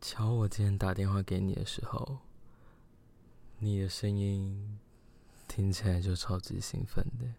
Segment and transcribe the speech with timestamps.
[0.00, 2.18] 瞧，我今天打电话给你的时候，
[3.58, 4.78] 你的声音
[5.46, 7.34] 听起来就超级兴奋的。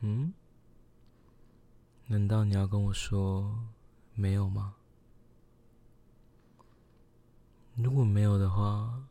[0.00, 0.32] 嗯？
[2.06, 3.68] 难道你要跟我说
[4.14, 4.74] 没有吗？
[7.74, 9.04] 如果没有的话，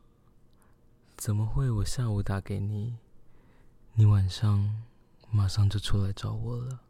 [1.16, 2.98] 怎么会我下午打给你，
[3.94, 4.82] 你晚上
[5.30, 6.80] 马上就出来找我了？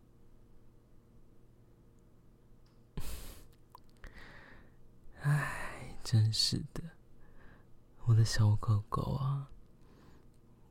[5.23, 6.83] 唉，真是的，
[8.07, 9.49] 我的小狗狗啊，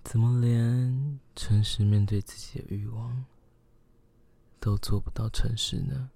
[0.03, 3.25] 怎么连诚实面对自己的欲望
[4.59, 6.11] 都做不到诚实呢？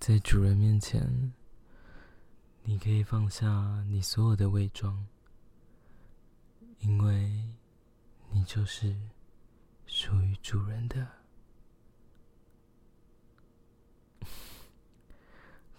[0.00, 1.32] 在主人面前，
[2.64, 5.06] 你可以放下你所有的伪装，
[6.80, 7.48] 因为
[8.30, 8.96] 你就是
[9.86, 11.17] 属于主人的。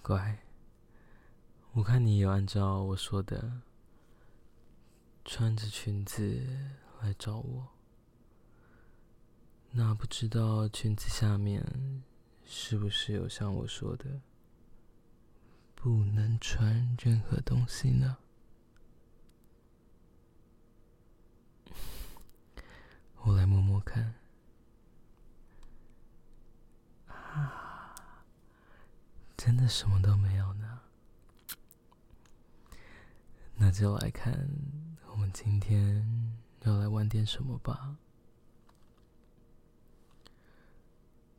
[0.09, 0.39] 乖，
[1.73, 3.61] 我看你有按照我说的，
[5.23, 6.47] 穿着裙子
[6.99, 7.67] 来找我。
[9.69, 12.03] 那不知道裙子下面
[12.43, 14.19] 是不是有像我说的，
[15.75, 18.17] 不能穿任何东西呢？
[23.17, 24.15] 我来摸摸看。
[29.37, 30.79] 真的什么都没有呢？
[33.55, 34.49] 那就来看
[35.11, 37.97] 我们今天要来玩点什么吧。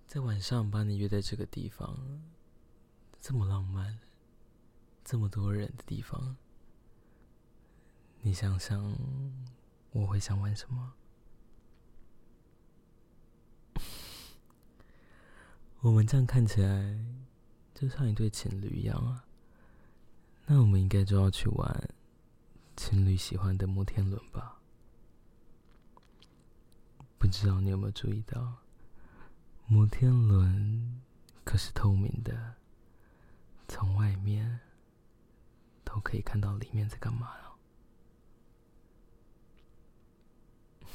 [0.07, 2.23] 在晚上把你约在这个地方，
[3.21, 3.99] 这么浪漫，
[5.05, 6.37] 这么多人的地方，
[8.21, 8.97] 你想想
[9.91, 10.95] 我会想玩什么？
[15.81, 17.05] 我们这样看起来。
[17.81, 19.25] 就像一对情侣一样啊，
[20.45, 21.89] 那我们应该就要去玩
[22.77, 24.59] 情侣喜欢的摩天轮吧？
[27.17, 28.59] 不知道你有没有注意到，
[29.67, 31.01] 摩天轮
[31.43, 32.57] 可是透明的，
[33.67, 34.61] 从外面
[35.83, 37.57] 都可以看到里面在干嘛了。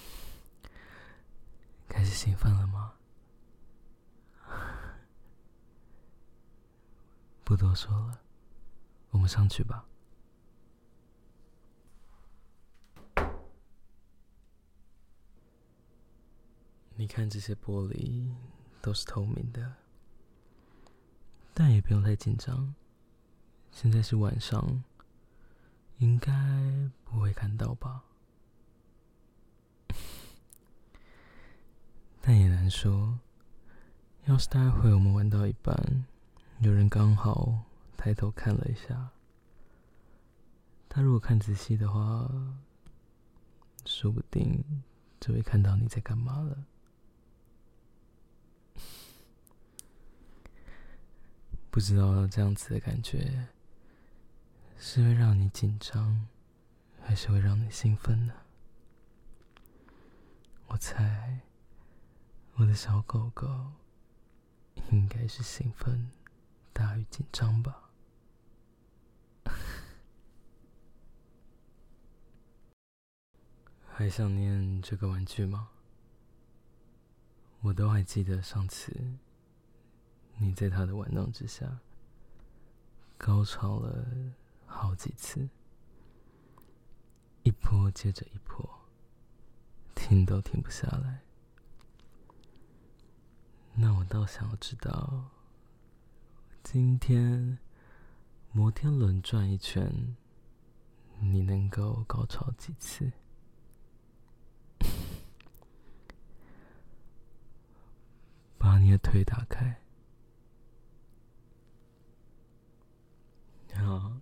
[1.89, 2.93] 开始兴奋了吗？
[7.45, 8.19] 不多说了，
[9.11, 9.85] 我们上去吧。
[16.95, 18.33] 你看这些玻璃
[18.81, 19.75] 都是透明的，
[21.53, 22.73] 但也不用太紧张。
[23.69, 24.83] 现在是晚上，
[25.99, 26.31] 应该
[27.03, 28.05] 不会看到吧？
[32.21, 33.19] 但也难说，
[34.23, 36.07] 要是待会我们玩到一半。
[36.59, 37.65] 有人刚好
[37.97, 39.11] 抬头看了一下，
[40.87, 42.29] 他如果看仔细的话，
[43.85, 44.63] 说不定
[45.19, 46.65] 就会看到你在干嘛了。
[51.69, 53.49] 不知道这样子的感觉
[54.77, 56.27] 是会让你紧张，
[57.01, 58.33] 还是会让你兴奋呢？
[60.67, 61.41] 我猜
[62.55, 63.73] 我的小狗狗
[64.91, 66.09] 应该是兴奋。
[66.75, 67.89] 大于紧张吧？
[73.87, 75.69] 还想念这个玩具吗？
[77.61, 78.93] 我都还记得上次
[80.37, 81.79] 你在他的玩弄之下
[83.17, 84.05] 高潮了
[84.65, 85.47] 好几次，
[87.43, 88.69] 一波接着一波，
[89.95, 91.21] 停都停不下来。
[93.75, 95.31] 那我倒想要知道。
[96.65, 97.59] 今天
[98.51, 100.15] 摩天轮转一圈，
[101.19, 103.11] 你能够高潮几次？
[108.57, 109.79] 把你的腿打开。
[113.75, 114.13] 好，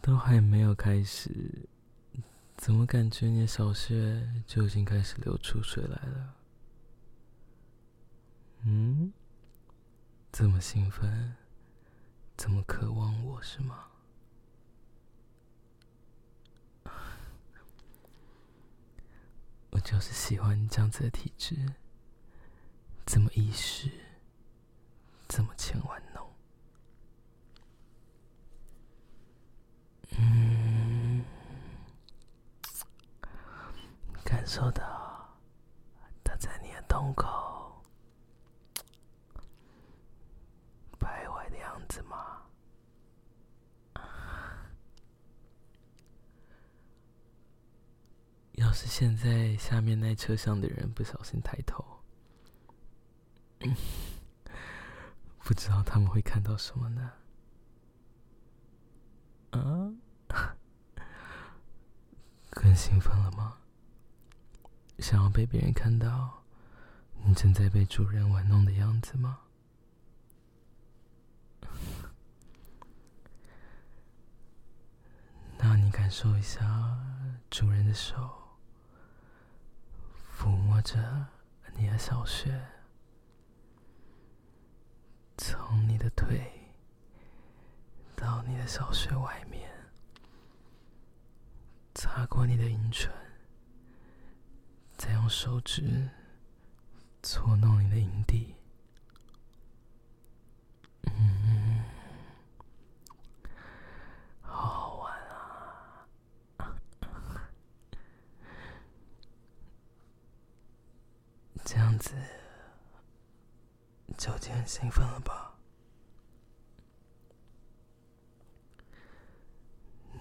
[0.00, 1.68] 都还没有开始，
[2.56, 6.36] 怎么感觉你的小穴就已经开始流出水来了？
[8.62, 9.12] 嗯。
[10.30, 11.34] 这么兴奋，
[12.36, 13.88] 这么渴望我是吗？
[19.70, 21.56] 我就是喜欢你这样子的体质，
[23.04, 23.90] 这么意识，
[25.26, 26.28] 这么欠玩弄。
[34.24, 35.36] 感受到
[36.22, 37.82] 他在你的洞口
[40.98, 42.42] 徘徊的样子吗？
[48.52, 51.84] 要是现在下面那车厢的人不小心抬头，
[55.38, 57.10] 不知道他们会看到什么呢？
[59.50, 59.90] 啊，
[62.50, 63.58] 更兴奋了吗？
[65.00, 66.44] 想要被别人看到
[67.24, 69.40] 你正在被主人玩弄的样子吗？
[75.58, 76.96] 那你感受一下
[77.50, 78.44] 主人的手。
[80.78, 80.96] 或者
[81.74, 82.56] 你的小穴，
[85.36, 86.52] 从你的腿
[88.14, 89.68] 到你的小穴外面，
[91.96, 93.12] 擦过你的阴唇，
[94.96, 96.08] 再用手指
[97.24, 98.54] 搓弄你的阴蒂。
[111.98, 112.14] 子，
[114.16, 115.54] 就已经很兴奋了吧？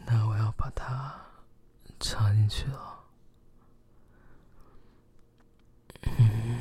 [0.05, 1.19] 那我要把它
[1.99, 3.03] 插进去了。
[6.17, 6.59] 嗯，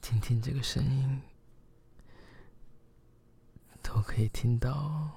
[0.00, 1.22] 听听这个声音，
[3.80, 5.12] 都可以听到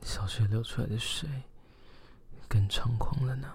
[0.00, 1.28] 小穴流出来的水
[2.48, 3.52] 更猖狂了呢。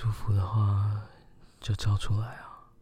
[0.00, 1.06] 舒服的话，
[1.60, 2.72] 就叫出来啊！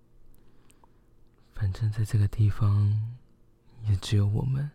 [1.52, 3.16] 反正在这个地方，
[3.82, 4.70] 也只有我们。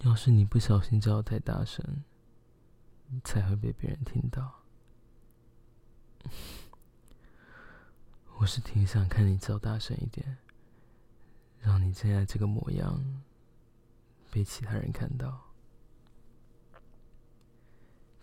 [0.00, 2.04] 要是你不小心叫太大声，
[3.24, 4.60] 才会被别人听到。
[8.36, 10.36] 我是挺想看你叫大声一点，
[11.60, 13.02] 让你现在这个模样
[14.30, 15.40] 被其他人看到，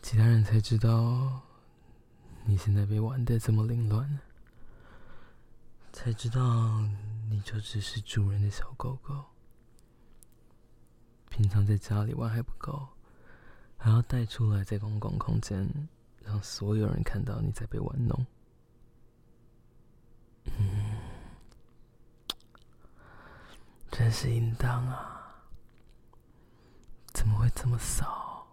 [0.03, 1.41] 其他人才知道。
[2.51, 4.19] 你现在被玩得这么凌乱，
[5.93, 6.81] 才知道
[7.29, 9.23] 你就只是主人的小狗狗。
[11.29, 12.89] 平常在家里玩还不够，
[13.77, 15.65] 还要带出来在公共空间，
[16.25, 18.25] 让所有人看到你在被玩弄。
[20.43, 20.97] 嗯，
[23.89, 25.45] 真是应当啊！
[27.13, 28.45] 怎么会这么骚？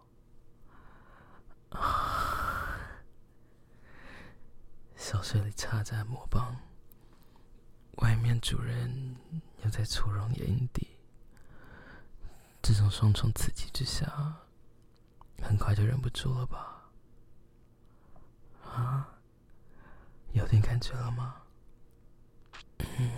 [4.98, 6.56] 小穴里插着魔棒，
[8.02, 9.16] 外面主人
[9.62, 10.88] 又在搓揉你的阴蒂，
[12.60, 14.36] 这种双重刺激之下，
[15.40, 16.90] 很快就忍不住了吧？
[18.64, 19.08] 啊，
[20.32, 21.42] 有点感觉了吗？
[22.78, 23.10] 嗯，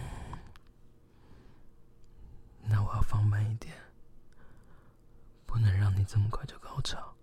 [2.63, 3.75] 那我要放慢一点，
[5.47, 7.17] 不能让你这么快就高潮。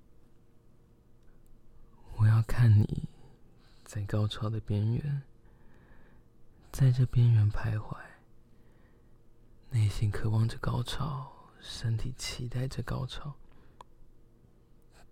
[2.16, 3.08] 我要看你。
[3.88, 5.22] 在高潮的边缘，
[6.74, 7.98] 在这边缘徘徊，
[9.70, 13.34] 内心渴望着高潮，身体期待着高潮，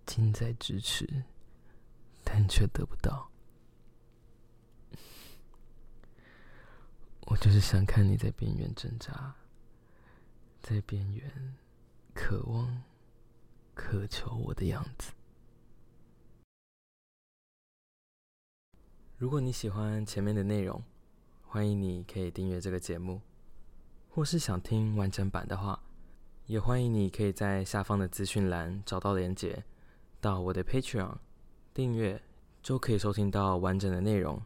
[0.04, 1.24] 近在咫尺，
[2.22, 3.30] 但却得不到。
[7.22, 9.36] 我就是想看你在边缘挣扎，
[10.60, 11.56] 在边缘
[12.12, 12.82] 渴望、
[13.74, 15.15] 渴求我的样子。
[19.18, 20.82] 如果你喜欢前面的内容，
[21.46, 23.22] 欢迎你可以订阅这个节目，
[24.10, 25.82] 或是想听完整版的话，
[26.44, 29.64] 也欢迎你可以在下方的资讯栏找到连结，
[30.20, 31.14] 到我的 Patreon
[31.72, 32.20] 订阅，
[32.62, 34.42] 就可以收听到完整的内容，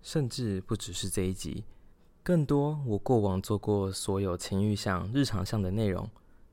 [0.00, 1.64] 甚至不只是这一集，
[2.22, 6.08] 更多我过往做过所有情欲向、日常向的内容，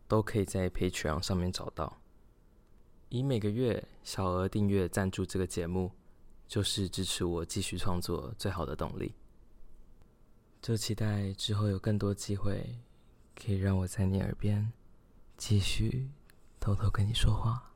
[0.09, 2.01] 都可以在 Patreon 上面找到。
[3.07, 5.91] 以每个月小额订阅赞助这个节目，
[6.47, 9.13] 就是支持我继续创作最好的动力。
[10.61, 12.79] 就期待之后有更多机会，
[13.35, 14.71] 可以让我在你耳边
[15.35, 16.09] 继续
[16.59, 17.72] 偷偷跟你说话。